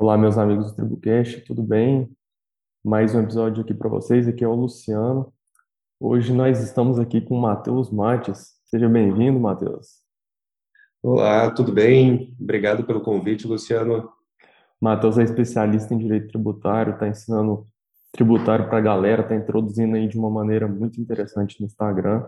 Olá, 0.00 0.16
meus 0.16 0.38
amigos 0.38 0.70
do 0.70 0.76
TribuCast, 0.76 1.40
tudo 1.40 1.60
bem? 1.60 2.08
Mais 2.84 3.16
um 3.16 3.20
episódio 3.20 3.64
aqui 3.64 3.74
para 3.74 3.88
vocês. 3.88 4.28
Aqui 4.28 4.44
é 4.44 4.48
o 4.48 4.54
Luciano. 4.54 5.32
Hoje 5.98 6.32
nós 6.32 6.62
estamos 6.62 7.00
aqui 7.00 7.20
com 7.20 7.36
o 7.36 7.42
Matheus 7.42 7.90
Mates. 7.90 8.60
Seja 8.66 8.88
bem-vindo, 8.88 9.40
Matheus. 9.40 9.96
Olá, 11.02 11.50
tudo 11.50 11.72
bem? 11.72 12.32
Obrigado 12.40 12.84
pelo 12.84 13.00
convite, 13.00 13.48
Luciano. 13.48 14.08
Matheus 14.80 15.18
é 15.18 15.24
especialista 15.24 15.92
em 15.92 15.98
direito 15.98 16.28
tributário, 16.28 16.92
está 16.92 17.08
ensinando 17.08 17.66
tributário 18.12 18.68
para 18.68 18.78
a 18.78 18.82
galera, 18.82 19.22
está 19.22 19.34
introduzindo 19.34 19.96
aí 19.96 20.06
de 20.06 20.16
uma 20.16 20.30
maneira 20.30 20.68
muito 20.68 21.00
interessante 21.00 21.60
no 21.60 21.66
Instagram. 21.66 22.24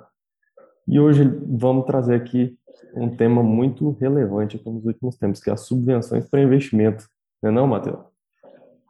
E 0.89 0.99
hoje 0.99 1.22
vamos 1.46 1.86
trazer 1.86 2.16
aqui 2.16 2.58
um 2.96 3.16
tema 3.16 3.44
muito 3.44 3.93
relevante 3.93 4.57
aqui 4.57 4.68
nos 4.68 4.85
últimos 4.85 5.16
tempos, 5.16 5.41
que 5.41 5.49
é 5.49 5.52
as 5.52 5.61
subvenções 5.61 6.29
para 6.29 6.43
investimento. 6.43 7.08
Não 7.43 7.50
é 7.50 7.53
não, 7.53 7.67
Matheus? 7.67 8.11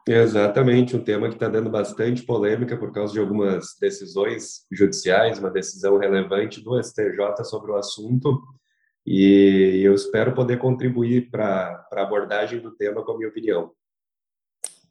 Exatamente, 0.07 0.95
um 0.95 1.03
tema 1.03 1.27
que 1.27 1.35
está 1.35 1.47
dando 1.47 1.69
bastante 1.69 2.23
polêmica 2.23 2.75
por 2.75 2.91
causa 2.91 3.13
de 3.13 3.19
algumas 3.19 3.77
decisões 3.79 4.65
judiciais, 4.71 5.37
uma 5.37 5.51
decisão 5.51 5.97
relevante 5.97 6.61
do 6.61 6.81
STJ 6.81 7.43
sobre 7.43 7.71
o 7.71 7.75
assunto, 7.75 8.41
e 9.05 9.81
eu 9.83 9.93
espero 9.93 10.33
poder 10.33 10.57
contribuir 10.57 11.29
para 11.29 11.87
a 11.93 12.01
abordagem 12.01 12.59
do 12.59 12.71
tema 12.71 13.03
com 13.03 13.11
a 13.11 13.17
minha 13.17 13.29
opinião. 13.29 13.71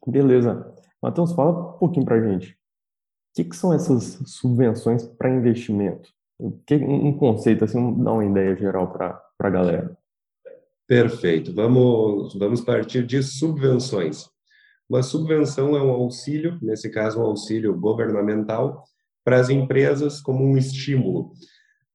Beleza. 0.07 0.73
Matheus, 1.01 1.33
fala 1.33 1.75
um 1.75 1.77
pouquinho 1.77 2.05
para 2.05 2.15
a 2.15 2.29
gente. 2.29 2.51
O 2.51 3.35
que, 3.35 3.43
que, 3.45 3.55
são 3.55 3.73
essas 3.73 4.19
subvenções 4.25 5.05
para 5.05 5.29
investimento? 5.29 6.09
Um 6.39 7.17
conceito, 7.17 7.63
assim, 7.63 8.03
dá 8.03 8.11
uma 8.11 8.25
ideia 8.25 8.55
geral 8.55 8.91
para 8.91 9.21
a 9.39 9.49
galera. 9.49 9.97
Perfeito. 10.91 11.53
Vamos, 11.53 12.33
vamos 12.33 12.59
partir 12.59 13.05
de 13.05 13.23
subvenções. 13.23 14.25
Uma 14.89 15.01
subvenção 15.01 15.73
é 15.73 15.81
um 15.81 15.89
auxílio, 15.89 16.59
nesse 16.61 16.89
caso, 16.89 17.17
um 17.17 17.23
auxílio 17.23 17.73
governamental, 17.79 18.83
para 19.23 19.39
as 19.39 19.49
empresas 19.49 20.19
como 20.19 20.43
um 20.43 20.57
estímulo. 20.57 21.31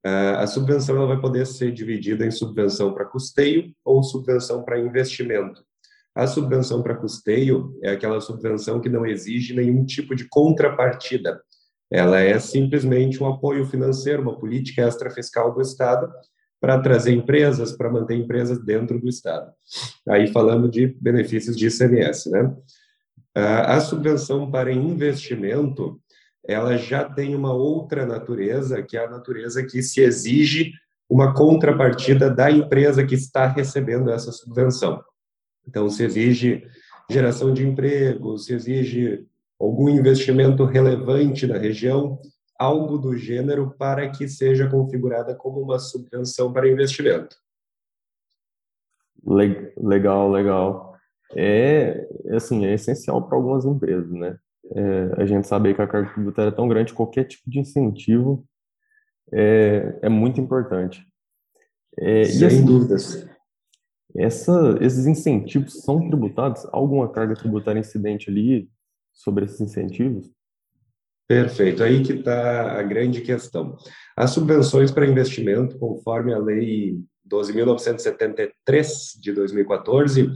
Uh, 0.03 0.37
a 0.39 0.47
subvenção 0.47 0.95
ela 0.95 1.05
vai 1.05 1.21
poder 1.21 1.45
ser 1.45 1.71
dividida 1.71 2.25
em 2.25 2.31
subvenção 2.31 2.91
para 2.91 3.05
custeio 3.05 3.71
ou 3.85 4.01
subvenção 4.01 4.63
para 4.63 4.79
investimento. 4.79 5.63
A 6.15 6.25
subvenção 6.25 6.81
para 6.81 6.95
custeio 6.95 7.77
é 7.83 7.91
aquela 7.91 8.19
subvenção 8.19 8.81
que 8.81 8.89
não 8.89 9.05
exige 9.05 9.53
nenhum 9.53 9.85
tipo 9.85 10.15
de 10.15 10.27
contrapartida. 10.27 11.39
Ela 11.91 12.19
é 12.21 12.39
simplesmente 12.39 13.21
um 13.21 13.27
apoio 13.27 13.63
financeiro, 13.67 14.23
uma 14.23 14.39
política 14.39 14.87
extrafiscal 14.87 15.53
do 15.53 15.61
Estado 15.61 16.11
para 16.59 16.79
trazer 16.79 17.13
empresas, 17.13 17.71
para 17.71 17.91
manter 17.91 18.15
empresas 18.15 18.63
dentro 18.63 18.99
do 18.99 19.07
Estado. 19.07 19.51
Aí 20.07 20.27
falando 20.27 20.69
de 20.69 20.87
benefícios 20.99 21.55
de 21.55 21.67
ICMS, 21.67 22.29
né? 22.29 22.55
A 23.35 23.79
subvenção 23.79 24.49
para 24.49 24.71
investimento, 24.71 26.01
ela 26.43 26.75
já 26.75 27.03
tem 27.03 27.35
uma 27.35 27.53
outra 27.53 28.05
natureza, 28.05 28.81
que 28.81 28.97
é 28.97 29.05
a 29.05 29.09
natureza 29.09 29.63
que 29.63 29.83
se 29.83 30.01
exige 30.01 30.71
uma 31.07 31.33
contrapartida 31.33 32.29
da 32.29 32.49
empresa 32.49 33.05
que 33.05 33.13
está 33.13 33.47
recebendo 33.47 34.09
essa 34.09 34.31
subvenção. 34.31 35.01
Então, 35.67 35.89
se 35.89 36.03
exige 36.03 36.63
geração 37.09 37.53
de 37.53 37.65
emprego, 37.65 38.37
se 38.37 38.53
exige 38.53 39.25
algum 39.59 39.89
investimento 39.89 40.65
relevante 40.65 41.45
na 41.45 41.57
região, 41.57 42.19
algo 42.57 42.97
do 42.97 43.15
gênero 43.15 43.75
para 43.77 44.09
que 44.09 44.27
seja 44.27 44.69
configurada 44.69 45.35
como 45.35 45.61
uma 45.61 45.79
subvenção 45.79 46.51
para 46.51 46.69
investimento. 46.69 47.35
Legal, 49.25 50.31
legal. 50.31 50.95
É, 51.35 52.07
assim, 52.31 52.65
é 52.65 52.73
essencial 52.73 53.27
para 53.27 53.37
algumas 53.37 53.65
empresas, 53.65 54.09
né? 54.11 54.37
É, 54.73 55.21
a 55.21 55.25
gente 55.25 55.47
sabe 55.47 55.73
que 55.73 55.81
a 55.81 55.87
carga 55.87 56.13
tributária 56.13 56.49
é 56.49 56.55
tão 56.55 56.67
grande, 56.67 56.93
qualquer 56.93 57.25
tipo 57.25 57.49
de 57.49 57.59
incentivo 57.59 58.45
é, 59.33 59.99
é 60.03 60.09
muito 60.09 60.39
importante. 60.39 61.05
É, 61.99 62.25
Sem 62.25 62.47
assim, 62.47 62.65
dúvidas. 62.65 63.27
Essa, 64.15 64.77
esses 64.81 65.05
incentivos 65.05 65.81
são 65.81 66.07
tributados? 66.07 66.65
Há 66.65 66.77
alguma 66.77 67.11
carga 67.11 67.35
tributária 67.35 67.79
incidente 67.79 68.29
ali 68.29 68.69
sobre 69.13 69.45
esses 69.45 69.59
incentivos? 69.59 70.31
Perfeito, 71.27 71.83
aí 71.83 72.01
que 72.03 72.13
está 72.13 72.79
a 72.79 72.83
grande 72.83 73.19
questão. 73.21 73.77
As 74.15 74.31
subvenções 74.31 74.91
para 74.91 75.05
investimento, 75.05 75.77
conforme 75.77 76.33
a 76.33 76.37
Lei 76.37 76.97
12.973 77.29 79.19
de 79.19 79.33
2014, 79.33 80.31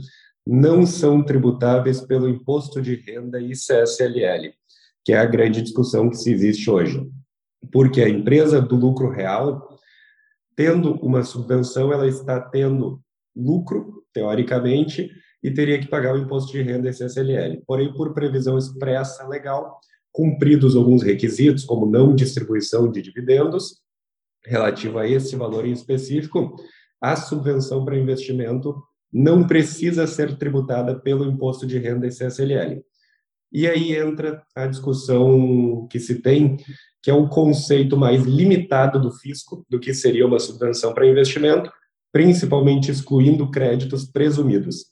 não 0.46 0.84
são 0.84 1.24
tributáveis 1.24 2.00
pelo 2.00 2.28
imposto 2.28 2.82
de 2.82 2.96
renda 2.96 3.40
e 3.40 3.52
CSLL, 3.52 4.52
que 5.02 5.14
é 5.14 5.18
a 5.18 5.24
grande 5.24 5.62
discussão 5.62 6.10
que 6.10 6.16
se 6.16 6.30
existe 6.30 6.68
hoje. 6.68 7.08
Porque 7.72 8.02
a 8.02 8.08
empresa 8.08 8.60
do 8.60 8.76
lucro 8.76 9.08
real, 9.08 9.78
tendo 10.54 10.94
uma 10.96 11.22
subvenção, 11.22 11.90
ela 11.90 12.06
está 12.06 12.38
tendo 12.38 13.00
lucro, 13.34 14.04
teoricamente, 14.12 15.10
e 15.42 15.50
teria 15.50 15.80
que 15.80 15.88
pagar 15.88 16.14
o 16.14 16.18
imposto 16.18 16.52
de 16.52 16.60
renda 16.62 16.90
e 16.90 16.92
CSLL. 16.92 17.62
Porém, 17.66 17.92
por 17.94 18.12
previsão 18.12 18.58
expressa 18.58 19.26
legal, 19.26 19.80
cumpridos 20.12 20.76
alguns 20.76 21.02
requisitos, 21.02 21.64
como 21.64 21.86
não 21.86 22.14
distribuição 22.14 22.90
de 22.90 23.00
dividendos, 23.00 23.80
relativo 24.44 24.98
a 24.98 25.08
esse 25.08 25.34
valor 25.36 25.64
em 25.64 25.72
específico, 25.72 26.56
a 27.00 27.16
subvenção 27.16 27.84
para 27.84 27.98
investimento 27.98 28.80
não 29.12 29.46
precisa 29.46 30.06
ser 30.06 30.36
tributada 30.36 30.98
pelo 30.98 31.24
imposto 31.24 31.66
de 31.66 31.78
renda 31.78 32.06
e 32.06 32.10
CSLL. 32.10 32.82
E 33.52 33.68
aí 33.68 33.94
entra 33.94 34.42
a 34.56 34.66
discussão 34.66 35.86
que 35.90 36.00
se 36.00 36.22
tem, 36.22 36.56
que 37.02 37.10
é 37.10 37.14
um 37.14 37.28
conceito 37.28 37.96
mais 37.96 38.24
limitado 38.24 38.98
do 38.98 39.10
fisco 39.10 39.66
do 39.68 39.78
que 39.78 39.92
seria 39.92 40.26
uma 40.26 40.38
subvenção 40.38 40.94
para 40.94 41.06
investimento, 41.06 41.70
principalmente 42.10 42.90
excluindo 42.90 43.50
créditos 43.50 44.06
presumidos, 44.06 44.86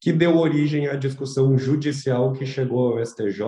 que 0.00 0.12
deu 0.12 0.36
origem 0.38 0.88
à 0.88 0.96
discussão 0.96 1.56
judicial 1.56 2.32
que 2.32 2.46
chegou 2.46 2.92
ao 2.92 3.04
STJ 3.04 3.44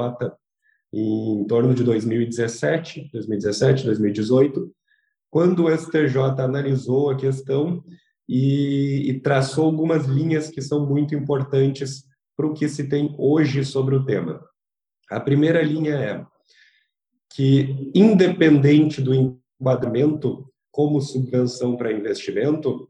em 0.92 1.44
torno 1.44 1.74
de 1.74 1.82
2017, 1.82 3.08
2017, 3.12 3.84
2018, 3.86 4.70
quando 5.30 5.64
o 5.64 5.76
STJ 5.76 6.18
analisou 6.38 7.10
a 7.10 7.16
questão 7.16 7.82
e, 8.28 9.10
e 9.10 9.20
traçou 9.20 9.64
algumas 9.64 10.06
linhas 10.06 10.50
que 10.50 10.60
são 10.60 10.86
muito 10.86 11.14
importantes 11.14 12.04
para 12.36 12.46
o 12.46 12.52
que 12.52 12.68
se 12.68 12.88
tem 12.88 13.14
hoje 13.18 13.64
sobre 13.64 13.96
o 13.96 14.04
tema. 14.04 14.44
A 15.10 15.20
primeira 15.20 15.62
linha 15.62 15.94
é 15.94 16.26
que, 17.34 17.90
independente 17.94 19.00
do 19.00 19.14
enquadramento 19.14 20.46
como 20.70 21.00
subvenção 21.00 21.76
para 21.76 21.92
investimento, 21.92 22.88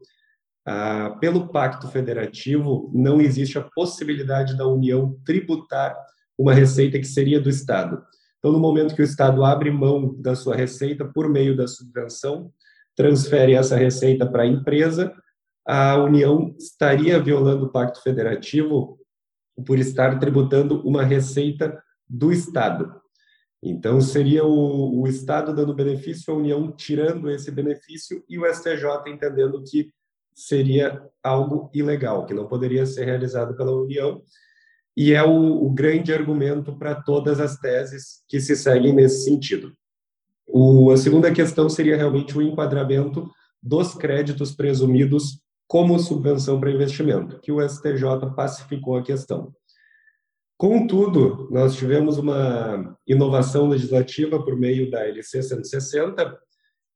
ah, 0.65 1.17
pelo 1.19 1.49
Pacto 1.49 1.87
Federativo, 1.89 2.89
não 2.93 3.19
existe 3.19 3.57
a 3.57 3.69
possibilidade 3.75 4.57
da 4.57 4.67
União 4.67 5.17
tributar 5.25 5.95
uma 6.37 6.53
receita 6.53 6.99
que 6.99 7.05
seria 7.05 7.39
do 7.39 7.49
Estado. 7.49 8.03
Então, 8.39 8.51
no 8.51 8.59
momento 8.59 8.95
que 8.95 9.01
o 9.01 9.05
Estado 9.05 9.43
abre 9.43 9.71
mão 9.71 10.15
da 10.19 10.35
sua 10.35 10.55
receita 10.55 11.05
por 11.05 11.29
meio 11.29 11.55
da 11.55 11.67
subvenção, 11.67 12.51
transfere 12.95 13.53
essa 13.53 13.75
receita 13.75 14.25
para 14.25 14.43
a 14.43 14.47
empresa, 14.47 15.13
a 15.65 15.95
União 15.95 16.53
estaria 16.59 17.21
violando 17.21 17.65
o 17.65 17.71
Pacto 17.71 18.01
Federativo 18.01 18.99
por 19.65 19.79
estar 19.79 20.19
tributando 20.19 20.81
uma 20.85 21.03
receita 21.03 21.81
do 22.09 22.31
Estado. 22.31 23.01
Então, 23.61 24.01
seria 24.01 24.43
o, 24.43 25.01
o 25.01 25.07
Estado 25.07 25.55
dando 25.55 25.73
benefício, 25.73 26.33
a 26.33 26.37
União 26.37 26.69
tirando 26.71 27.29
esse 27.29 27.49
benefício 27.49 28.23
e 28.27 28.37
o 28.37 28.45
STJ 28.53 29.07
entendendo 29.07 29.63
que 29.63 29.89
seria 30.35 31.01
algo 31.23 31.69
ilegal, 31.73 32.25
que 32.25 32.33
não 32.33 32.47
poderia 32.47 32.85
ser 32.85 33.05
realizado 33.05 33.55
pela 33.55 33.71
União 33.71 34.21
e 34.95 35.13
é 35.13 35.23
o, 35.23 35.65
o 35.65 35.69
grande 35.69 36.13
argumento 36.13 36.77
para 36.77 36.95
todas 36.95 37.39
as 37.39 37.57
teses 37.57 38.23
que 38.27 38.39
se 38.39 38.55
seguem 38.55 38.93
nesse 38.93 39.23
sentido. 39.23 39.73
O, 40.47 40.91
a 40.91 40.97
segunda 40.97 41.31
questão 41.31 41.69
seria 41.69 41.97
realmente 41.97 42.37
o 42.37 42.41
enquadramento 42.41 43.29
dos 43.61 43.93
créditos 43.95 44.53
presumidos 44.53 45.41
como 45.67 45.97
subvenção 45.97 46.59
para 46.59 46.71
investimento, 46.71 47.39
que 47.39 47.51
o 47.51 47.67
STJ 47.67 48.33
pacificou 48.35 48.97
a 48.97 49.03
questão. 49.03 49.53
Contudo, 50.57 51.47
nós 51.49 51.75
tivemos 51.75 52.17
uma 52.17 52.95
inovação 53.07 53.67
legislativa 53.67 54.43
por 54.43 54.55
meio 54.55 54.91
da 54.91 55.07
LC 55.07 55.41
160, 55.41 56.39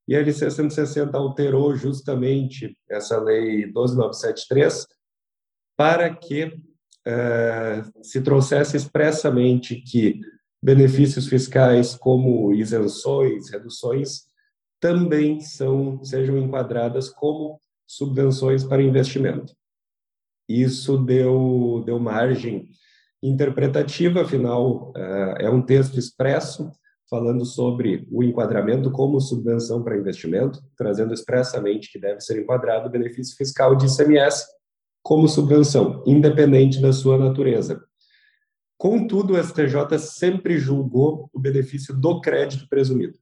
e 0.06 0.14
a 0.14 0.20
LC 0.20 0.50
160 0.50 1.18
alterou 1.18 1.74
justamente 1.74 2.74
essa 2.88 3.20
lei 3.20 3.66
12973 3.72 4.86
para 5.76 6.14
que 6.14 6.56
eh, 7.08 7.82
se 8.02 8.20
trouxesse 8.20 8.76
expressamente 8.76 9.76
que 9.76 10.20
benefícios 10.62 11.26
fiscais 11.26 11.94
como 11.94 12.52
isenções, 12.52 13.48
reduções, 13.48 14.24
também 14.78 15.40
são 15.40 16.04
sejam 16.04 16.36
enquadradas 16.36 17.08
como 17.08 17.58
subvenções 17.86 18.62
para 18.62 18.82
investimento. 18.82 19.54
isso 20.46 20.98
deu, 20.98 21.82
deu 21.86 21.98
margem 21.98 22.68
interpretativa, 23.22 24.20
afinal, 24.22 24.92
é, 24.94 25.46
é 25.46 25.50
um 25.50 25.62
texto 25.62 25.98
expresso 25.98 26.70
falando 27.08 27.46
sobre 27.46 28.06
o 28.12 28.22
enquadramento 28.22 28.90
como 28.90 29.18
subvenção 29.18 29.82
para 29.82 29.96
investimento, 29.96 30.60
trazendo 30.76 31.14
expressamente 31.14 31.90
que 31.90 31.98
deve 31.98 32.20
ser 32.20 32.42
enquadrado 32.42 32.88
o 32.88 32.92
benefício 32.92 33.34
fiscal 33.34 33.74
de 33.74 33.86
ICMS 33.86 34.57
como 35.08 35.26
subvenção, 35.26 36.04
independente 36.06 36.82
da 36.82 36.92
sua 36.92 37.16
natureza. 37.16 37.82
Contudo, 38.76 39.32
o 39.32 39.42
STJ 39.42 39.98
sempre 39.98 40.58
julgou 40.58 41.30
o 41.32 41.40
benefício 41.40 41.98
do 41.98 42.20
crédito 42.20 42.68
presumido. 42.68 43.18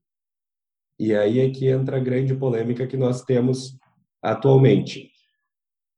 E 0.99 1.15
aí 1.15 1.39
é 1.39 1.49
que 1.49 1.65
entra 1.65 1.95
a 1.95 2.01
grande 2.01 2.35
polêmica 2.35 2.85
que 2.85 2.97
nós 2.97 3.23
temos 3.23 3.77
atualmente. 4.21 5.09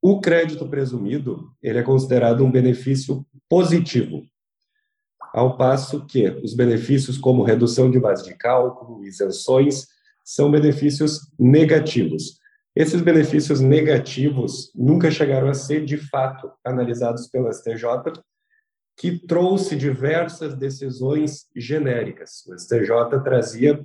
O 0.00 0.20
crédito 0.20 0.68
presumido, 0.68 1.50
ele 1.60 1.80
é 1.80 1.82
considerado 1.82 2.44
um 2.44 2.52
benefício 2.52 3.26
positivo, 3.48 4.22
ao 5.34 5.56
passo 5.56 6.06
que 6.06 6.28
os 6.44 6.54
benefícios 6.54 7.18
como 7.18 7.42
redução 7.42 7.90
de 7.90 7.98
base 7.98 8.22
de 8.22 8.36
cálculo, 8.36 9.04
isenções, 9.04 9.88
são 10.24 10.52
benefícios 10.52 11.28
negativos. 11.36 12.38
Esses 12.74 13.00
benefícios 13.00 13.60
negativos 13.60 14.72
nunca 14.74 15.10
chegaram 15.10 15.48
a 15.48 15.54
ser, 15.54 15.84
de 15.84 15.96
fato, 15.96 16.52
analisados 16.64 17.26
pelo 17.26 17.52
STJ, 17.52 18.12
que 18.96 19.18
trouxe 19.26 19.76
diversas 19.76 20.56
decisões 20.56 21.46
genéricas. 21.56 22.46
O 22.46 22.56
STJ 22.56 23.20
trazia 23.24 23.84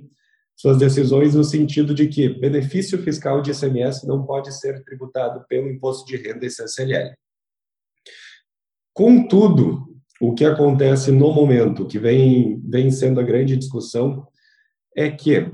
suas 0.54 0.78
decisões 0.78 1.34
no 1.34 1.42
sentido 1.42 1.94
de 1.94 2.06
que 2.06 2.28
benefício 2.28 2.98
fiscal 3.02 3.42
de 3.42 3.50
ICMS 3.50 4.06
não 4.06 4.24
pode 4.24 4.52
ser 4.52 4.82
tributado 4.84 5.44
pelo 5.48 5.68
imposto 5.68 6.06
de 6.06 6.16
renda 6.16 6.46
e. 6.46 7.16
Contudo, 8.94 9.86
o 10.20 10.32
que 10.34 10.44
acontece 10.44 11.10
no 11.10 11.32
momento, 11.32 11.86
que 11.86 11.98
vem, 11.98 12.58
vem 12.64 12.90
sendo 12.90 13.20
a 13.20 13.22
grande 13.22 13.56
discussão, 13.56 14.26
é 14.96 15.10
que 15.10 15.50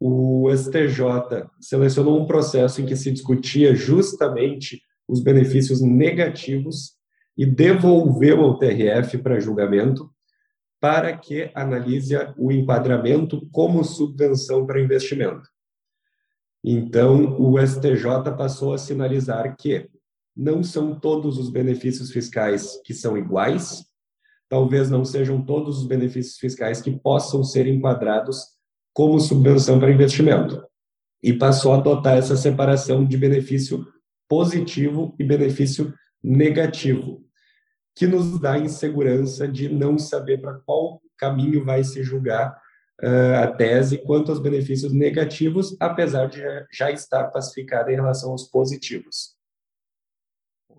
o 0.00 0.48
STJ 0.54 1.48
selecionou 1.60 2.20
um 2.20 2.26
processo 2.26 2.80
em 2.80 2.86
que 2.86 2.96
se 2.96 3.10
discutia 3.10 3.74
justamente 3.74 4.82
os 5.08 5.20
benefícios 5.20 5.80
negativos 5.80 6.96
e 7.36 7.44
devolveu 7.44 8.42
ao 8.42 8.58
TRF 8.58 9.18
para 9.18 9.40
julgamento 9.40 10.10
para 10.80 11.16
que 11.16 11.50
analise 11.54 12.14
o 12.36 12.52
enquadramento 12.52 13.48
como 13.50 13.82
subvenção 13.82 14.64
para 14.64 14.80
investimento. 14.80 15.48
Então, 16.62 17.40
o 17.40 17.58
STJ 17.58 18.36
passou 18.36 18.72
a 18.72 18.78
sinalizar 18.78 19.56
que 19.56 19.88
não 20.36 20.62
são 20.62 20.98
todos 20.98 21.38
os 21.38 21.50
benefícios 21.50 22.12
fiscais 22.12 22.80
que 22.84 22.94
são 22.94 23.16
iguais, 23.16 23.84
talvez 24.48 24.88
não 24.88 25.04
sejam 25.04 25.44
todos 25.44 25.78
os 25.78 25.86
benefícios 25.86 26.38
fiscais 26.38 26.80
que 26.80 26.92
possam 26.92 27.42
ser 27.42 27.66
enquadrados 27.66 28.57
como 28.98 29.20
subvenção 29.20 29.78
para 29.78 29.92
investimento. 29.92 30.60
E 31.22 31.32
passou 31.32 31.72
a 31.72 31.76
adotar 31.76 32.16
essa 32.16 32.36
separação 32.36 33.04
de 33.04 33.16
benefício 33.16 33.86
positivo 34.28 35.14
e 35.20 35.22
benefício 35.22 35.94
negativo, 36.20 37.24
que 37.94 38.08
nos 38.08 38.40
dá 38.40 38.58
insegurança 38.58 39.46
de 39.46 39.68
não 39.68 40.00
saber 40.00 40.40
para 40.40 40.54
qual 40.66 41.00
caminho 41.16 41.64
vai 41.64 41.84
se 41.84 42.02
julgar 42.02 42.60
uh, 43.00 43.44
a 43.44 43.46
tese 43.46 43.98
quanto 43.98 44.32
aos 44.32 44.40
benefícios 44.40 44.92
negativos, 44.92 45.76
apesar 45.78 46.26
de 46.26 46.42
já 46.72 46.90
estar 46.90 47.28
pacificada 47.28 47.92
em 47.92 47.94
relação 47.94 48.32
aos 48.32 48.48
positivos. 48.48 49.36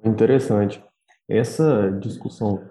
Interessante. 0.04 0.84
Essa 1.26 1.90
discussão 2.02 2.70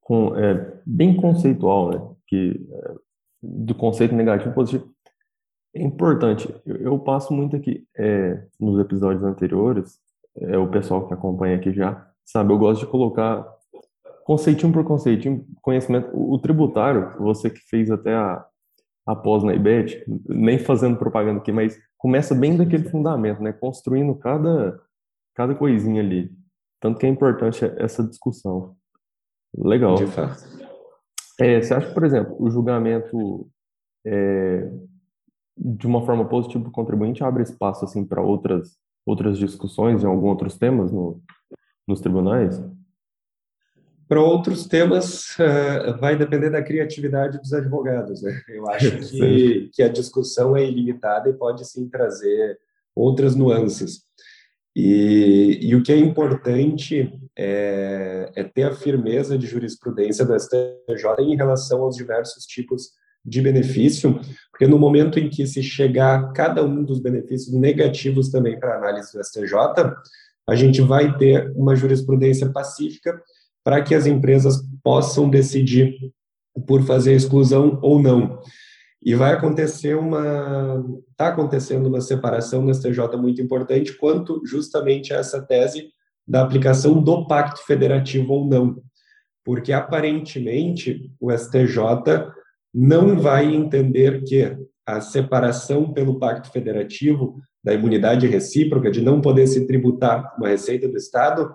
com, 0.00 0.34
é, 0.38 0.80
bem 0.86 1.14
conceitual, 1.14 1.90
né, 1.90 2.16
que, 2.26 2.66
é, 2.72 3.05
do 3.42 3.74
conceito 3.74 4.14
negativo 4.14 4.54
positivo, 4.54 4.90
é 5.74 5.82
importante. 5.82 6.52
Eu, 6.64 6.76
eu 6.76 6.98
passo 6.98 7.32
muito 7.32 7.56
aqui, 7.56 7.86
é, 7.96 8.44
nos 8.58 8.80
episódios 8.80 9.22
anteriores, 9.22 9.98
é, 10.38 10.56
o 10.58 10.68
pessoal 10.68 11.06
que 11.06 11.14
acompanha 11.14 11.56
aqui 11.56 11.72
já 11.72 12.06
sabe, 12.24 12.52
eu 12.52 12.58
gosto 12.58 12.80
de 12.80 12.90
colocar 12.90 13.46
conceitinho 14.24 14.72
por 14.72 14.84
conceitinho, 14.84 15.46
conhecimento. 15.62 16.10
O, 16.12 16.34
o 16.34 16.38
tributário, 16.38 17.14
você 17.18 17.48
que 17.48 17.60
fez 17.60 17.90
até 17.90 18.14
a, 18.14 18.44
a 19.06 19.14
pós 19.14 19.44
na 19.44 19.54
IBET, 19.54 20.04
nem 20.28 20.58
fazendo 20.58 20.98
propaganda 20.98 21.38
aqui, 21.38 21.52
mas 21.52 21.78
começa 21.96 22.34
bem 22.34 22.56
daquele 22.56 22.88
fundamento, 22.88 23.40
né? 23.40 23.52
Construindo 23.52 24.14
cada, 24.16 24.80
cada 25.34 25.54
coisinha 25.54 26.02
ali. 26.02 26.30
Tanto 26.80 26.98
que 26.98 27.06
é 27.06 27.08
importante 27.08 27.64
essa 27.78 28.02
discussão. 28.02 28.74
Legal. 29.56 29.94
De 29.94 30.06
fato. 30.06 30.65
É, 31.38 31.60
você 31.60 31.74
acha 31.74 31.92
por 31.92 32.04
exemplo, 32.04 32.36
o 32.38 32.50
julgamento 32.50 33.48
é, 34.04 34.70
de 35.56 35.86
uma 35.86 36.04
forma 36.04 36.26
positiva 36.26 36.62
para 36.62 36.70
o 36.70 36.72
contribuinte 36.72 37.24
abre 37.24 37.42
espaço 37.42 37.84
assim 37.84 38.04
para 38.04 38.22
outras 38.22 38.76
outras 39.06 39.38
discussões 39.38 40.02
em 40.02 40.06
alguns 40.06 40.30
outros 40.30 40.58
temas 40.58 40.90
no, 40.90 41.22
nos 41.86 42.00
tribunais? 42.00 42.60
Para 44.08 44.20
outros 44.20 44.66
temas, 44.66 45.36
uh, 45.38 45.98
vai 46.00 46.16
depender 46.16 46.50
da 46.50 46.62
criatividade 46.62 47.38
dos 47.38 47.52
advogados. 47.52 48.22
Né? 48.22 48.40
Eu 48.48 48.68
acho 48.68 48.98
que, 49.10 49.70
que 49.72 49.82
a 49.82 49.88
discussão 49.88 50.56
é 50.56 50.64
ilimitada 50.64 51.28
e 51.28 51.32
pode 51.32 51.64
sim 51.64 51.88
trazer 51.88 52.58
outras 52.94 53.34
nuances. 53.34 54.02
E, 54.78 55.58
e 55.62 55.74
o 55.74 55.82
que 55.82 55.90
é 55.90 55.96
importante 55.96 57.10
é, 57.34 58.30
é, 58.36 58.44
ter 58.44 58.64
a 58.64 58.74
firmeza 58.74 59.38
de 59.38 59.46
jurisprudência 59.46 60.22
do 60.22 60.38
STJ 60.38 61.20
em 61.20 61.34
relação 61.34 61.80
aos 61.80 61.96
diversos 61.96 62.44
tipos 62.44 62.90
de 63.24 63.40
benefício, 63.40 64.20
porque 64.50 64.66
no 64.66 64.78
momento 64.78 65.18
em 65.18 65.30
que 65.30 65.46
se 65.46 65.62
chegar 65.62 66.30
cada 66.34 66.62
um 66.62 66.84
dos 66.84 67.00
benefícios 67.00 67.54
negativos 67.54 68.28
também 68.28 68.60
para 68.60 68.76
análise 68.76 69.16
do 69.16 69.24
STJ, 69.24 69.54
a 70.46 70.54
gente 70.54 70.82
vai 70.82 71.16
ter 71.16 71.50
uma 71.56 71.74
jurisprudência 71.74 72.50
pacífica 72.50 73.18
para 73.64 73.82
que 73.82 73.94
as 73.94 74.06
empresas 74.06 74.62
possam 74.84 75.30
decidir 75.30 75.96
por 76.66 76.84
fazer 76.84 77.14
exclusão 77.14 77.78
ou 77.82 78.00
não. 78.00 78.40
E 79.06 79.14
vai 79.14 79.34
acontecer 79.34 79.94
uma. 79.94 80.84
Está 81.12 81.28
acontecendo 81.28 81.86
uma 81.86 82.00
separação 82.00 82.60
no 82.60 82.74
STJ 82.74 83.16
muito 83.16 83.40
importante 83.40 83.96
quanto 83.96 84.42
justamente 84.44 85.14
a 85.14 85.18
essa 85.18 85.40
tese 85.40 85.90
da 86.26 86.42
aplicação 86.42 87.00
do 87.00 87.24
Pacto 87.24 87.64
Federativo 87.64 88.32
ou 88.32 88.48
não. 88.48 88.82
Porque 89.44 89.72
aparentemente 89.72 91.08
o 91.20 91.30
STJ 91.30 92.32
não 92.74 93.16
vai 93.16 93.54
entender 93.54 94.24
que 94.24 94.56
a 94.84 95.00
separação 95.00 95.92
pelo 95.92 96.18
Pacto 96.18 96.50
Federativo 96.50 97.36
da 97.62 97.72
imunidade 97.74 98.26
recíproca, 98.26 98.90
de 98.90 99.00
não 99.00 99.20
poder 99.20 99.46
se 99.46 99.68
tributar 99.68 100.34
uma 100.36 100.48
receita 100.48 100.88
do 100.88 100.96
Estado, 100.96 101.54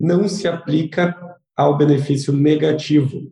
não 0.00 0.26
se 0.26 0.48
aplica 0.48 1.14
ao 1.54 1.76
benefício 1.76 2.32
negativo. 2.32 3.30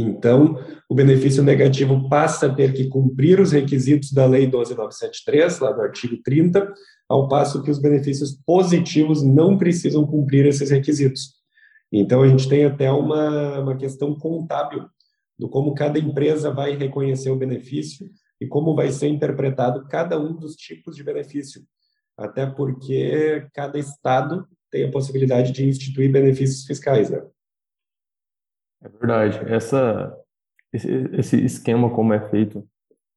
Então, 0.00 0.56
o 0.88 0.94
benefício 0.94 1.42
negativo 1.42 2.08
passa 2.08 2.46
a 2.46 2.54
ter 2.54 2.72
que 2.72 2.88
cumprir 2.88 3.40
os 3.40 3.50
requisitos 3.50 4.12
da 4.12 4.26
Lei 4.26 4.46
12973, 4.46 5.58
lá 5.58 5.72
do 5.72 5.80
artigo 5.80 6.16
30, 6.22 6.72
ao 7.08 7.26
passo 7.26 7.62
que 7.62 7.70
os 7.70 7.80
benefícios 7.80 8.38
positivos 8.46 9.24
não 9.24 9.58
precisam 9.58 10.06
cumprir 10.06 10.46
esses 10.46 10.70
requisitos. 10.70 11.34
Então, 11.90 12.22
a 12.22 12.28
gente 12.28 12.48
tem 12.48 12.64
até 12.64 12.92
uma, 12.92 13.58
uma 13.58 13.76
questão 13.76 14.14
contábil 14.14 14.86
do 15.36 15.48
como 15.48 15.74
cada 15.74 15.98
empresa 15.98 16.52
vai 16.52 16.76
reconhecer 16.76 17.30
o 17.30 17.36
benefício 17.36 18.08
e 18.40 18.46
como 18.46 18.76
vai 18.76 18.90
ser 18.90 19.08
interpretado 19.08 19.86
cada 19.88 20.18
um 20.18 20.32
dos 20.32 20.54
tipos 20.54 20.94
de 20.94 21.02
benefício. 21.02 21.62
Até 22.16 22.46
porque 22.46 23.46
cada 23.52 23.78
estado 23.78 24.46
tem 24.70 24.84
a 24.84 24.90
possibilidade 24.90 25.50
de 25.50 25.66
instituir 25.66 26.10
benefícios 26.10 26.64
fiscais, 26.64 27.10
né? 27.10 27.20
É 28.82 28.88
verdade. 28.88 29.40
Essa, 29.52 30.16
esse, 30.72 30.88
esse 31.12 31.44
esquema 31.44 31.90
como 31.90 32.12
é 32.12 32.28
feito 32.28 32.66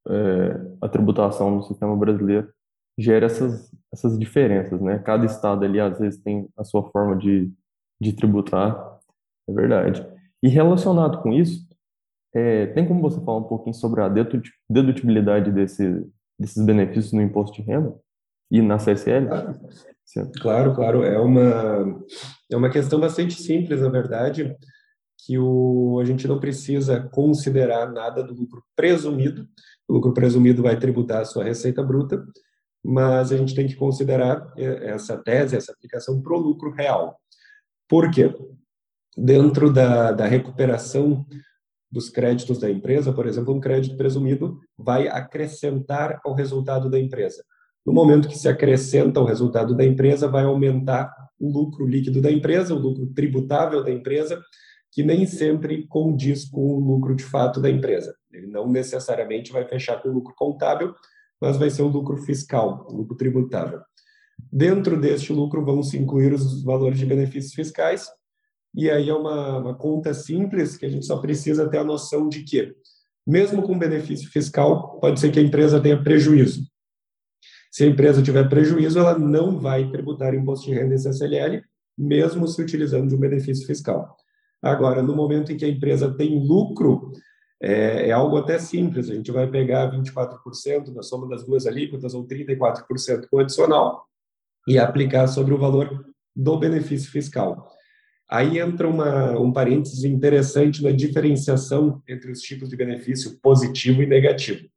é, 0.08 0.60
a 0.82 0.90
tributação 0.90 1.52
no 1.52 1.64
sistema 1.64 1.96
brasileiro 1.96 2.52
gera 2.98 3.26
essas, 3.26 3.72
essas 3.92 4.18
diferenças, 4.18 4.82
né? 4.82 5.00
Cada 5.00 5.26
estado 5.26 5.64
ali, 5.64 5.80
às 5.80 6.00
vezes, 6.00 6.22
tem 6.22 6.48
a 6.58 6.64
sua 6.64 6.90
forma 6.92 7.16
de, 7.16 7.52
de 8.00 8.14
tributar. 8.14 9.00
É 9.48 9.54
verdade. 9.54 10.06
E 10.44 10.50
relacionado 10.50 11.22
com 11.22 11.32
isso, 11.32 11.68
é, 12.34 12.68
tem 12.68 12.88
como 12.88 13.02
você 13.02 13.20
falar 13.22 13.40
um 13.40 13.44
pouquinho 13.44 13.76
sobre 13.76 14.02
a 14.02 14.10
dedutibilidade 14.70 15.52
desse, 15.52 16.06
desses 16.40 16.64
benefícios 16.64 17.14
no 17.14 17.22
imposto 17.22 17.56
de 17.56 17.62
renda 17.62 17.94
e 18.50 18.62
na 18.62 18.78
CSL? 18.78 19.28
Claro, 20.42 20.76
claro. 20.76 21.04
É 21.04 21.20
uma, 21.20 22.04
é 22.52 22.58
uma 22.58 22.70
questão 22.70 23.00
bastante 23.00 23.42
simples, 23.42 23.82
na 23.82 23.90
verdade, 23.90 24.56
que 25.26 25.38
o, 25.38 26.00
a 26.02 26.06
gente 26.06 26.28
não 26.28 26.40
precisa 26.40 27.00
considerar 27.00 27.92
nada 27.92 28.24
do 28.24 28.34
lucro 28.34 28.64
presumido. 28.76 29.48
O 29.88 29.94
lucro 29.94 30.14
presumido 30.14 30.64
vai 30.64 30.80
tributar 30.80 31.22
a 31.22 31.26
sua 31.26 31.44
receita 31.44 31.84
bruta, 31.84 32.26
mas 32.84 33.32
a 33.32 33.38
gente 33.38 33.54
tem 33.54 33.68
que 33.68 33.76
considerar 33.76 34.52
essa 34.58 35.18
tese, 35.18 35.56
essa 35.56 35.72
aplicação 35.72 36.22
para 36.22 36.34
o 36.34 36.40
lucro 36.40 36.72
real. 36.72 37.20
Por 37.88 38.10
quê? 38.10 38.34
Dentro 39.16 39.72
da, 39.72 40.12
da 40.12 40.26
recuperação 40.26 41.26
dos 41.92 42.10
créditos 42.10 42.58
da 42.58 42.72
empresa, 42.72 43.12
por 43.12 43.28
exemplo, 43.28 43.54
um 43.54 43.60
crédito 43.60 43.98
presumido 43.98 44.60
vai 44.78 45.08
acrescentar 45.08 46.20
ao 46.24 46.34
resultado 46.34 46.90
da 46.90 46.98
empresa. 46.98 47.44
No 47.86 47.94
momento 47.94 48.30
que 48.30 48.38
se 48.38 48.48
acrescenta 48.48 49.20
ao 49.20 49.26
resultado 49.26 49.76
da 49.76 49.84
empresa, 49.84 50.28
vai 50.28 50.46
aumentar 50.46 51.14
o 51.40 51.52
lucro 51.52 51.86
líquido 51.86 52.22
da 52.22 52.32
empresa, 52.32 52.74
o 52.74 52.80
lucro 52.80 53.08
tributável 53.08 53.84
da 53.84 53.92
empresa, 53.92 54.42
que 54.92 55.04
nem 55.04 55.26
sempre 55.26 55.88
condiz 55.88 56.46
com 56.46 56.76
o 56.76 56.80
lucro 56.80 57.16
de 57.16 57.24
fato 57.24 57.62
da 57.62 57.70
empresa. 57.70 58.14
Ele 58.32 58.48
não 58.48 58.70
necessariamente 58.70 59.52
vai 59.52 59.66
fechar 59.68 60.02
com 60.02 60.10
o 60.10 60.14
lucro 60.14 60.34
contábil, 60.36 60.94
mas 61.40 61.58
vai 61.58 61.70
ser 61.70 61.82
o 61.82 61.88
lucro 61.88 62.18
fiscal, 62.18 62.86
o 62.90 62.98
lucro 62.98 63.16
tributável. 63.16 63.82
Dentro 64.52 65.00
deste 65.00 65.32
lucro 65.32 65.64
vão 65.64 65.82
se 65.82 65.98
incluir 65.98 66.34
os 66.34 66.64
valores 66.64 67.00
de 67.00 67.06
benefícios 67.06 67.54
fiscais, 67.54 68.08
e 68.74 68.90
aí 68.90 69.10
é 69.10 69.14
uma, 69.14 69.58
uma 69.60 69.76
conta 69.76 70.14
simples 70.14 70.78
que 70.78 70.86
a 70.86 70.90
gente 70.90 71.06
só 71.06 71.18
precisa 71.18 71.70
ter 71.70 71.80
a 71.80 71.84
noção 71.84 72.28
de 72.28 72.44
que, 72.44 72.74
mesmo 73.26 73.62
com 73.62 73.78
benefício 73.78 74.30
fiscal, 74.30 75.00
pode 75.00 75.20
ser 75.20 75.32
que 75.32 75.40
a 75.40 75.44
empresa 75.44 75.82
tenha 75.82 76.02
prejuízo. 76.02 76.66
Se 77.72 77.86
a 77.86 77.88
empresa 77.88 78.22
tiver 78.22 78.50
prejuízo, 78.50 79.00
ela 79.00 79.18
não 79.18 79.58
vai 79.58 79.90
tributar 79.90 80.34
imposto 80.34 80.66
de 80.66 80.74
renda 80.74 80.96
e 80.96 81.00
CCLL, 81.00 81.64
mesmo 81.98 82.48
se 82.48 82.62
utilizando 82.62 83.08
de 83.08 83.16
um 83.16 83.20
benefício 83.20 83.66
fiscal. 83.66 84.18
Agora, 84.62 85.02
no 85.02 85.16
momento 85.16 85.52
em 85.52 85.58
que 85.58 85.66
a 85.66 85.70
empresa 85.70 86.14
tem 86.14 86.40
lucro, 86.40 87.12
é, 87.62 88.10
é 88.10 88.12
algo 88.12 88.38
até 88.38 88.60
simples. 88.60 89.10
A 89.10 89.16
gente 89.16 89.32
vai 89.32 89.48
pegar 89.48 89.92
24% 89.92 90.94
na 90.94 91.04
soma 91.04 91.28
das 91.28 91.46
duas 91.46 91.66
alíquotas 91.66 92.14
ou 92.14 92.26
34% 92.26 93.28
com 93.30 93.40
adicional 93.40 94.06
e 94.68 94.78
aplicar 94.78 95.28
sobre 95.28 95.54
o 95.54 95.58
valor 95.58 96.06
do 96.36 96.58
benefício 96.58 97.12
fiscal. 97.12 97.68
Aí 98.30 98.60
entra 98.60 98.88
uma, 98.88 99.38
um 99.38 99.52
parênteses 99.52 100.06
interessante 100.06 100.82
na 100.82 100.92
diferenciação 100.92 102.02
entre 102.08 102.32
os 102.32 102.40
tipos 102.40 102.70
de 102.70 102.78
benefício 102.78 103.38
positivo 103.42 104.02
e 104.02 104.08
negativo. 104.08 104.68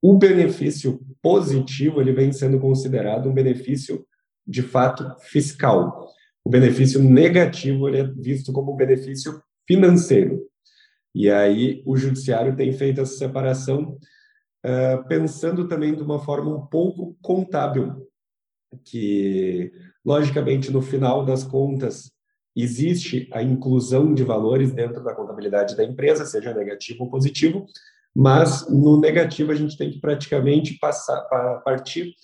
O 0.00 0.18
benefício 0.18 1.00
positivo 1.22 2.00
ele 2.00 2.12
vem 2.12 2.32
sendo 2.32 2.58
considerado 2.58 3.30
um 3.30 3.32
benefício 3.32 4.04
de 4.46 4.60
fato 4.60 5.08
fiscal. 5.20 6.08
O 6.44 6.50
benefício 6.50 7.02
negativo 7.02 7.88
ele 7.88 7.98
é 7.98 8.04
visto 8.04 8.52
como 8.52 8.72
um 8.72 8.76
benefício 8.76 9.42
financeiro. 9.66 10.42
E 11.14 11.30
aí 11.30 11.82
o 11.86 11.96
judiciário 11.96 12.56
tem 12.56 12.72
feito 12.72 13.00
essa 13.00 13.16
separação 13.16 13.98
uh, 14.64 15.06
pensando 15.08 15.68
também 15.68 15.94
de 15.94 16.02
uma 16.02 16.18
forma 16.18 16.54
um 16.54 16.66
pouco 16.66 17.16
contábil, 17.20 18.08
que 18.84 19.70
logicamente 20.04 20.70
no 20.70 20.80
final 20.80 21.24
das 21.24 21.44
contas 21.44 22.10
existe 22.56 23.28
a 23.32 23.42
inclusão 23.42 24.12
de 24.12 24.24
valores 24.24 24.72
dentro 24.72 25.02
da 25.02 25.14
contabilidade 25.14 25.76
da 25.76 25.84
empresa, 25.84 26.24
seja 26.24 26.54
negativo 26.54 27.04
ou 27.04 27.10
positivo, 27.10 27.66
mas 28.14 28.68
no 28.68 29.00
negativo 29.00 29.52
a 29.52 29.54
gente 29.54 29.76
tem 29.76 29.90
que 29.90 30.00
praticamente 30.00 30.78
passar 30.78 31.22
partir 31.64 32.14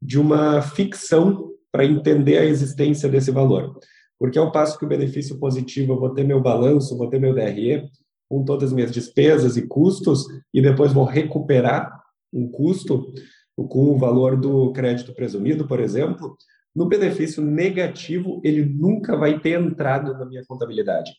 de 0.00 0.18
uma 0.18 0.62
ficção 0.62 1.50
para 1.72 1.84
entender 1.84 2.38
a 2.38 2.44
existência 2.44 3.08
desse 3.08 3.30
valor. 3.30 3.74
Porque 4.18 4.38
ao 4.38 4.52
passo 4.52 4.78
que 4.78 4.84
o 4.84 4.88
benefício 4.88 5.38
positivo 5.38 5.94
eu 5.94 5.98
vou 5.98 6.10
ter 6.10 6.22
meu 6.22 6.40
balanço, 6.40 6.96
vou 6.96 7.08
ter 7.08 7.18
meu 7.18 7.34
DRE 7.34 7.90
com 8.28 8.44
todas 8.44 8.68
as 8.68 8.72
minhas 8.72 8.92
despesas 8.92 9.56
e 9.56 9.66
custos 9.66 10.24
e 10.54 10.62
depois 10.62 10.92
vou 10.92 11.04
recuperar 11.04 11.90
um 12.32 12.48
custo 12.48 13.12
com 13.56 13.90
o 13.90 13.98
valor 13.98 14.36
do 14.36 14.72
crédito 14.72 15.14
presumido, 15.14 15.66
por 15.66 15.80
exemplo, 15.80 16.36
no 16.74 16.86
benefício 16.86 17.42
negativo, 17.42 18.40
ele 18.42 18.64
nunca 18.64 19.16
vai 19.16 19.38
ter 19.38 19.60
entrado 19.60 20.14
na 20.14 20.24
minha 20.24 20.44
contabilidade, 20.46 21.10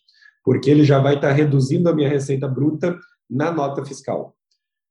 porque 0.43 0.69
ele 0.69 0.83
já 0.83 0.99
vai 0.99 1.15
estar 1.15 1.31
reduzindo 1.31 1.87
a 1.89 1.93
minha 1.93 2.09
receita 2.09 2.47
bruta 2.47 2.97
na 3.29 3.51
nota 3.51 3.85
fiscal. 3.85 4.35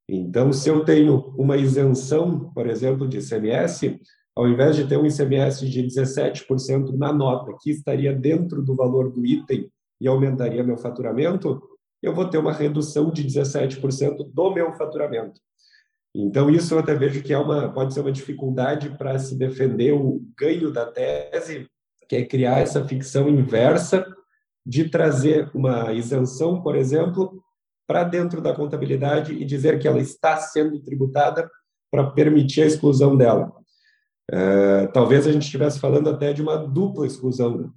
Então, 0.09 0.52
se 0.52 0.69
eu 0.69 0.85
tenho 0.85 1.35
uma 1.37 1.57
isenção, 1.57 2.52
por 2.52 2.69
exemplo, 2.69 3.09
de 3.09 3.19
ICMS, 3.19 4.00
ao 4.35 4.49
invés 4.49 4.77
de 4.77 4.87
ter 4.87 4.97
um 4.97 5.07
ICMS 5.07 5.69
de 5.69 5.83
17% 5.83 6.97
na 6.97 7.12
nota, 7.12 7.55
que 7.61 7.71
estaria 7.71 8.15
dentro 8.15 8.62
do 8.62 8.75
valor 8.75 9.11
do 9.11 9.25
item 9.27 9.71
e 10.01 10.09
aumentaria 10.09 10.65
meu 10.65 10.77
faturamento, 10.77 11.62
eu 12.03 12.15
vou 12.15 12.29
ter 12.29 12.39
uma 12.39 12.53
redução 12.53 13.11
de 13.11 13.25
17% 13.25 14.31
do 14.33 14.51
meu 14.51 14.73
faturamento. 14.73 15.41
Então, 16.15 16.51
isso 16.51 16.75
eu 16.75 16.79
até 16.79 16.95
vejo 16.95 17.23
que 17.23 17.33
é 17.33 17.39
uma, 17.39 17.73
pode 17.73 17.95
ser 17.95 18.01
uma 18.01 18.12
dificuldade 18.12 18.91
para 18.99 19.19
se 19.19 19.37
defender 19.37 19.93
o 19.93 20.21
ganho 20.37 20.71
da 20.71 20.87
tese, 20.87 21.67
que 22.09 22.17
é 22.17 22.25
criar 22.25 22.59
essa 22.59 22.85
ficção 22.87 23.29
inversa 23.29 24.05
de 24.65 24.89
trazer 24.89 25.51
uma 25.55 25.93
isenção, 25.93 26.62
por 26.62 26.77
exemplo, 26.77 27.43
para 27.87 28.05
dentro 28.05 28.41
da 28.41 28.55
contabilidade 28.55 29.33
e 29.33 29.45
dizer 29.45 29.79
que 29.79 29.89
ela 29.89 30.01
está 30.01 30.37
sendo 30.37 30.81
tributada 30.81 31.51
para 31.91 32.11
permitir 32.11 32.62
a 32.62 32.67
exclusão 32.67 33.17
dela. 33.17 33.53
É, 34.31 34.87
talvez 34.88 35.26
a 35.26 35.33
gente 35.33 35.45
estivesse 35.45 35.81
falando 35.81 36.09
até 36.09 36.33
de 36.33 36.43
uma 36.43 36.57
dupla 36.57 37.07
exclusão. 37.07 37.73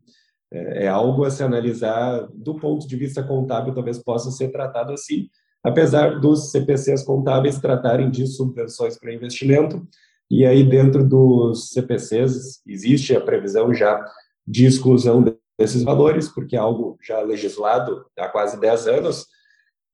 É, 0.52 0.86
é 0.86 0.88
algo 0.88 1.24
a 1.24 1.32
se 1.32 1.44
analisar 1.44 2.28
do 2.34 2.56
ponto 2.56 2.88
de 2.88 2.96
vista 2.96 3.24
contábil, 3.24 3.74
talvez 3.74 3.98
possa 4.02 4.32
ser 4.32 4.50
tratado 4.50 4.94
assim, 4.94 5.28
apesar 5.64 6.20
dos 6.20 6.52
CPCs 6.52 7.04
contábeis 7.04 7.60
tratarem 7.60 8.10
de 8.12 8.28
subvenções 8.28 9.00
para 9.00 9.14
investimento, 9.14 9.88
e 10.30 10.46
aí 10.46 10.64
dentro 10.64 11.08
dos 11.08 11.70
CPCs 11.70 12.62
existe 12.68 13.16
a 13.16 13.22
previsão 13.22 13.74
já 13.74 14.04
de 14.48 14.66
exclusão 14.66 15.24
desses 15.58 15.84
valores, 15.84 16.28
porque 16.30 16.56
é 16.56 16.60
algo 16.60 16.98
já 17.02 17.20
legislado 17.22 18.06
há 18.18 18.28
quase 18.28 18.60
10 18.60 18.88
anos, 18.88 19.25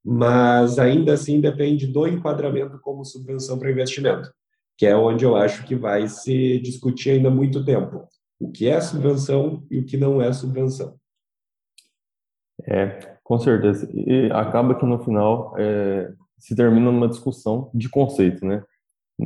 mas 0.03 0.79
ainda 0.79 1.13
assim 1.13 1.39
depende 1.39 1.88
do 1.88 2.08
enquadramento 2.08 2.79
como 2.81 3.05
subvenção 3.05 3.58
para 3.60 3.72
investimento, 3.72 4.31
que 4.81 4.88
é 4.88 4.95
onde 4.95 5.23
eu 5.23 5.35
acho 5.35 5.63
que 5.63 5.75
vai 5.75 6.07
se 6.07 6.57
discutir 6.57 7.11
ainda 7.11 7.29
muito 7.29 7.63
tempo. 7.63 8.03
O 8.39 8.51
que 8.51 8.67
é 8.67 8.81
subvenção 8.81 9.63
e 9.69 9.77
o 9.77 9.85
que 9.85 9.95
não 9.95 10.19
é 10.19 10.33
subvenção. 10.33 10.95
É, 12.63 13.15
com 13.23 13.38
certeza. 13.38 13.88
E 13.93 14.31
acaba 14.31 14.73
que 14.73 14.83
no 14.83 14.97
final 14.97 15.53
é, 15.55 16.11
se 16.39 16.55
termina 16.55 16.91
numa 16.91 17.07
discussão 17.07 17.69
de 17.75 17.88
conceito, 17.89 18.43
né? 18.43 18.63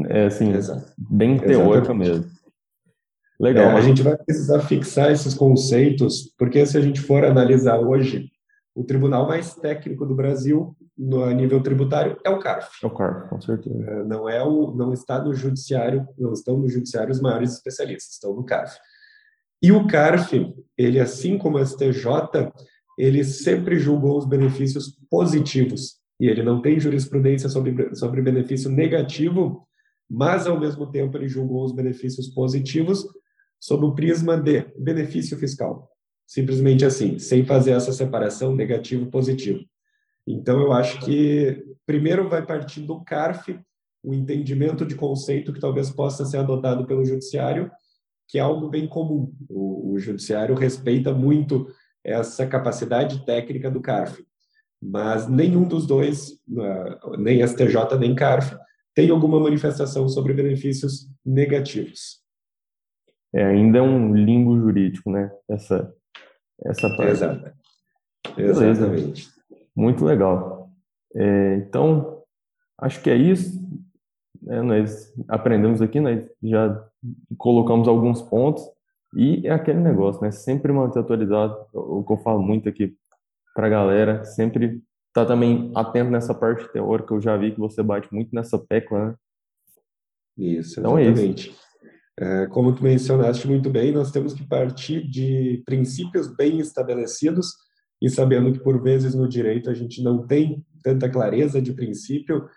É 0.10 0.26
assim, 0.26 0.52
Exato. 0.52 0.92
bem 0.98 1.40
teórica 1.40 1.94
mesmo. 1.94 2.26
Legal. 3.40 3.70
É, 3.70 3.78
a 3.78 3.82
gente 3.82 4.04
vai 4.04 4.18
precisar 4.18 4.60
fixar 4.60 5.10
esses 5.10 5.34
conceitos, 5.34 6.34
porque 6.38 6.66
se 6.66 6.78
a 6.78 6.82
gente 6.82 7.00
for 7.00 7.24
analisar 7.24 7.80
hoje, 7.80 8.30
o 8.76 8.84
tribunal 8.84 9.26
mais 9.26 9.56
técnico 9.56 10.06
do 10.06 10.14
Brasil, 10.14 10.76
no 10.98 11.30
nível 11.32 11.64
tributário, 11.64 12.20
é 12.26 12.30
o 12.30 12.40
CARF. 12.40 12.70
É 12.84 12.88
o 12.88 12.94
CARF, 12.94 13.30
com 13.30 13.40
certeza. 13.40 13.82
É, 13.82 14.04
não 14.04 14.28
é 14.28 14.44
o, 14.44 14.76
não 14.76 14.92
está 14.92 15.24
no 15.24 15.34
judiciário, 15.34 16.06
não 16.18 16.34
estão 16.34 16.58
no 16.58 16.68
judiciário 16.68 17.12
os 17.12 17.22
maiores 17.22 17.54
especialistas, 17.54 18.16
estão 18.16 18.36
no 18.36 18.44
CARF. 18.44 18.78
E 19.64 19.72
o 19.72 19.88
CARF, 19.88 20.54
ele 20.78 21.00
assim 21.00 21.38
como 21.38 21.58
o 21.58 21.66
STJ, 21.66 22.06
ele 23.00 23.24
sempre 23.24 23.80
julgou 23.80 24.18
os 24.18 24.26
benefícios 24.26 25.00
positivos 25.10 25.96
e 26.20 26.28
ele 26.28 26.44
não 26.44 26.62
tem 26.62 26.80
jurisprudência 26.80 27.48
sobre, 27.48 27.96
sobre 27.96 28.22
benefício 28.22 28.70
negativo, 28.70 29.66
mas 30.10 30.48
ao 30.48 30.60
mesmo 30.60 30.92
tempo 30.92 31.18
ele 31.18 31.28
julgou 31.28 31.64
os 31.64 31.74
benefícios 31.74 32.28
positivos 32.28 33.06
sob 33.60 33.86
o 33.86 33.96
prisma 33.96 34.38
de 34.38 34.66
benefício 34.78 35.38
fiscal. 35.38 35.90
Simplesmente 36.26 36.84
assim, 36.86 37.20
sem 37.20 37.46
fazer 37.46 37.72
essa 37.72 37.92
separação 37.92 38.56
negativo-positivo. 38.56 39.64
Então, 40.28 40.60
eu 40.60 40.74
acho 40.74 41.00
que 41.02 41.64
primeiro 41.86 42.28
vai 42.28 42.46
partir 42.46 42.82
do 42.82 43.04
CARF, 43.04 43.60
o 44.04 44.12
um 44.12 44.14
entendimento 44.14 44.86
de 44.86 44.96
conceito 44.96 45.54
que 45.54 45.60
talvez 45.60 45.90
possa 45.90 46.26
ser 46.26 46.38
adotado 46.38 46.86
pelo 46.86 47.06
judiciário, 47.06 47.72
que 48.28 48.40
é 48.40 48.42
algo 48.42 48.70
bem 48.70 48.88
comum. 48.88 49.34
O, 49.50 49.94
o 49.94 50.00
judiciário 50.00 50.56
respeita 50.56 51.14
muito 51.14 51.68
essa 52.04 52.46
capacidade 52.46 53.26
técnica 53.26 53.70
do 53.70 53.82
CARF. 53.82 54.24
Mas 54.82 55.28
nenhum 55.28 55.68
dos 55.68 55.88
dois, 55.88 56.40
nem 57.18 57.46
STJ 57.46 57.98
nem 58.00 58.14
CARF, 58.14 58.56
tem 58.94 59.10
alguma 59.10 59.40
manifestação 59.40 60.08
sobre 60.08 60.34
benefícios 60.34 61.10
negativos. 61.26 62.22
É, 63.34 63.44
ainda 63.44 63.80
é 63.80 63.82
um 63.82 64.16
limbo 64.16 64.58
jurídico, 64.58 65.12
né? 65.12 65.30
Essa, 65.50 65.94
essa 66.64 66.90
parte. 66.90 67.12
Exato. 67.12 67.52
Exatamente. 68.38 69.28
Muito 69.76 70.06
legal. 70.06 70.70
É, 71.16 71.56
então, 71.58 72.24
acho 72.80 73.02
que 73.02 73.10
é 73.10 73.16
isso. 73.16 73.64
É, 74.48 74.62
nós 74.62 75.14
aprendemos 75.28 75.82
aqui, 75.82 76.00
nós 76.00 76.24
já 76.44 76.88
colocamos 77.38 77.88
alguns 77.88 78.22
pontos. 78.22 78.64
E 79.16 79.48
é 79.48 79.52
aquele 79.52 79.80
negócio, 79.80 80.22
né? 80.22 80.32
Sempre 80.32 80.74
manter 80.74 81.00
atualizado, 81.00 81.66
o 81.74 82.04
que 82.04 82.12
eu 82.12 82.18
falo 82.18 82.42
muito 82.42 82.68
aqui 82.68 82.98
para 83.54 83.68
a 83.68 83.70
galera, 83.70 84.26
sempre 84.26 84.84
tá 85.14 85.26
também 85.26 85.72
atento 85.74 86.12
nessa 86.12 86.34
parte 86.34 86.68
teórica, 86.74 87.14
eu 87.14 87.22
já 87.22 87.38
vi 87.38 87.54
que 87.54 87.60
você 87.60 87.82
bate 87.82 88.14
muito 88.14 88.36
nessa 88.36 88.60
tecla, 88.60 89.06
né? 89.06 89.16
Isso, 90.38 90.82
exatamente. 90.82 91.10
Então 91.10 91.24
é 91.24 91.28
isso. 91.28 91.66
É, 92.18 92.48
como 92.48 92.74
tu 92.74 92.82
mencionaste 92.82 93.46
muito 93.46 93.70
bem, 93.70 93.92
nós 93.92 94.10
temos 94.10 94.34
que 94.34 94.48
partir 94.48 95.06
de 95.06 95.62
princípios 95.66 96.34
bem 96.34 96.60
estabelecidos 96.60 97.54
e 98.02 98.10
sabendo 98.10 98.54
que 98.54 98.60
por 98.60 98.82
vezes 98.82 99.14
no 99.14 99.28
direito 99.28 99.70
a 99.70 99.74
gente 99.74 100.02
não 100.02 100.26
tem 100.26 100.66
tanta 100.82 101.10
clareza 101.10 101.62
de 101.62 101.74
princípio, 101.74 102.48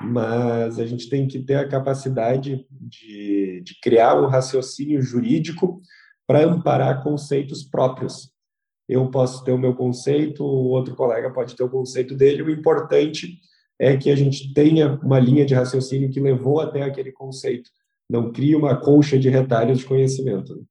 mas 0.00 0.78
a 0.78 0.86
gente 0.86 1.08
tem 1.08 1.26
que 1.26 1.40
ter 1.40 1.56
a 1.56 1.68
capacidade 1.68 2.66
de, 2.70 3.62
de 3.64 3.80
criar 3.82 4.20
um 4.20 4.28
raciocínio 4.28 5.02
jurídico 5.02 5.80
para 6.26 6.44
amparar 6.44 7.02
conceitos 7.02 7.64
próprios. 7.64 8.30
Eu 8.88 9.10
posso 9.10 9.44
ter 9.44 9.52
o 9.52 9.58
meu 9.58 9.74
conceito, 9.74 10.44
o 10.44 10.68
outro 10.68 10.94
colega 10.94 11.32
pode 11.32 11.56
ter 11.56 11.64
o 11.64 11.70
conceito 11.70 12.14
dele, 12.14 12.42
o 12.42 12.50
importante 12.50 13.38
é 13.78 13.96
que 13.96 14.10
a 14.10 14.16
gente 14.16 14.52
tenha 14.52 15.00
uma 15.02 15.18
linha 15.18 15.44
de 15.44 15.54
raciocínio 15.54 16.10
que 16.10 16.20
levou 16.20 16.60
até 16.60 16.82
aquele 16.82 17.10
conceito 17.10 17.70
não 18.10 18.32
cria 18.32 18.58
uma 18.58 18.76
colcha 18.76 19.16
de 19.16 19.28
retalhos 19.28 19.78
de 19.78 19.86
conhecimento. 19.86 20.56
Né? 20.56 20.62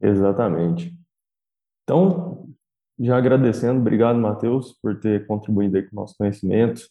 Exatamente. 0.00 0.96
Então, 1.82 2.48
já 3.00 3.16
agradecendo, 3.16 3.80
obrigado, 3.80 4.16
Matheus, 4.16 4.78
por 4.80 4.98
ter 5.00 5.26
contribuído 5.26 5.82
com 5.82 5.96
o 5.96 6.00
nosso 6.00 6.16
conhecimento. 6.16 6.82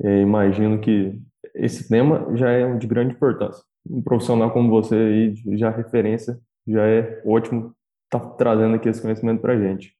É, 0.00 0.20
imagino 0.20 0.80
que 0.80 1.22
esse 1.54 1.88
tema 1.88 2.36
já 2.36 2.50
é 2.50 2.76
de 2.76 2.86
grande 2.88 3.14
importância. 3.14 3.62
Um 3.88 4.02
profissional 4.02 4.52
como 4.52 4.68
você 4.68 4.96
aí, 4.96 5.56
já 5.56 5.70
referência, 5.70 6.38
já 6.66 6.84
é 6.84 7.22
ótimo 7.24 7.72
estar 8.06 8.18
tá 8.18 8.34
trazendo 8.34 8.74
aqui 8.74 8.88
esse 8.88 9.00
conhecimento 9.00 9.40
para 9.40 9.54
a 9.54 9.60
gente. 9.60 9.96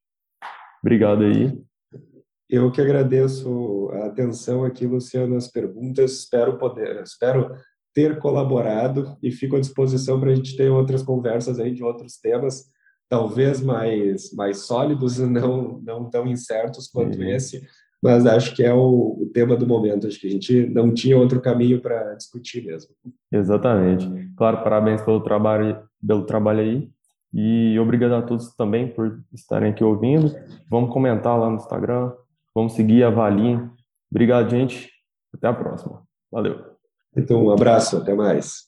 Obrigado 0.83 1.23
aí. 1.23 1.57
Eu 2.51 2.71
que 2.73 2.81
agradeço 2.81 3.91
a 3.93 4.07
atenção 4.07 4.65
aqui, 4.65 4.87
Luciano, 4.87 5.37
as 5.37 5.49
perguntas. 5.49 6.13
Espero 6.13 6.59
poder, 6.59 7.03
espero 7.03 7.57
ter 7.97 8.19
colaborado 8.19 9.17
e 9.23 9.33
fico 9.33 9.57
à 9.57 9.59
disposição 9.59 10.21
para 10.21 10.31
a 10.31 10.35
gente 10.35 10.55
ter 10.55 10.69
outras 10.69 11.03
conversas 11.03 11.59
aí 11.59 11.73
de 11.73 11.83
outros 11.83 12.19
temas, 12.19 12.67
talvez 13.09 13.63
mais 13.63 14.35
mais 14.35 14.67
sólidos, 14.67 15.19
não 15.19 15.81
não 15.83 16.11
tão 16.11 16.27
incertos 16.27 16.89
quanto 16.89 17.19
uhum. 17.19 17.25
esse, 17.25 17.67
mas 18.03 18.27
acho 18.27 18.55
que 18.55 18.63
é 18.63 18.75
o, 18.75 19.17
o, 19.19 19.31
tema 19.33 19.57
do 19.57 19.67
momento. 19.67 20.07
Acho 20.07 20.21
que 20.21 20.27
a 20.27 20.31
gente 20.31 20.67
não 20.67 20.93
tinha 20.93 21.17
outro 21.17 21.41
caminho 21.41 21.81
para 21.81 22.15
discutir 22.15 22.67
mesmo. 22.67 22.95
Exatamente. 23.33 24.07
Claro, 24.37 24.63
parabéns 24.63 25.01
pelo 25.01 25.23
trabalho 25.23 25.83
pelo 26.07 26.27
trabalho 26.27 26.61
aí 26.61 26.91
e 27.33 27.79
obrigado 27.81 28.13
a 28.13 28.23
todos 28.23 28.55
também 28.55 28.89
por 28.89 29.25
estarem 29.33 29.71
aqui 29.71 29.83
ouvindo. 29.83 30.37
Vamos 30.69 30.93
comentar 30.93 31.39
lá 31.41 31.49
no 31.49 31.57
Instagram, 31.57 32.13
vamos 32.55 32.75
seguir, 32.75 33.05
avaliem. 33.05 33.71
Obrigado, 34.11 34.51
gente. 34.51 34.91
Até 35.33 35.49
a 35.49 35.55
próxima. 35.55 36.03
Valeu. 36.31 36.76
Então, 37.17 37.45
um 37.45 37.51
abraço, 37.51 37.97
até 37.97 38.15
mais. 38.15 38.66